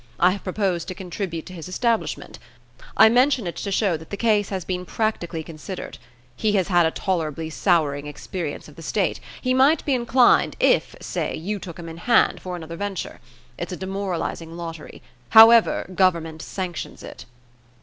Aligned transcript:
I 0.19 0.31
have 0.31 0.43
proposed 0.43 0.87
to 0.87 0.95
contribute 0.95 1.45
to 1.45 1.53
his 1.53 1.67
establishment. 1.69 2.39
I 2.97 3.07
mention 3.07 3.45
it 3.45 3.57
to 3.57 3.71
show 3.71 3.97
that 3.97 4.09
the 4.09 4.17
case 4.17 4.49
has 4.49 4.65
been 4.65 4.83
practically 4.83 5.43
considered. 5.43 5.99
He 6.35 6.53
has 6.53 6.69
had 6.69 6.87
a 6.87 6.89
tolerably 6.89 7.51
souring 7.51 8.07
experience 8.07 8.67
of 8.67 8.77
the 8.77 8.81
state; 8.81 9.19
he 9.43 9.53
might 9.53 9.85
be 9.85 9.93
inclined 9.93 10.55
if, 10.59 10.95
say, 11.01 11.35
you 11.35 11.59
took 11.59 11.77
him 11.77 11.87
in 11.87 11.97
hand, 11.97 12.41
for 12.41 12.55
another 12.55 12.77
venture. 12.77 13.19
It's 13.59 13.73
a 13.73 13.77
demoralizing 13.77 14.57
lottery. 14.57 15.03
However, 15.29 15.85
Government 15.93 16.41
sanctions 16.41 17.03
it." 17.03 17.25